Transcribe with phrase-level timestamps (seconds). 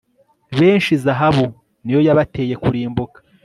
[0.59, 1.45] benshi zahabu
[1.83, 3.17] ni yo yabateye kurimbuka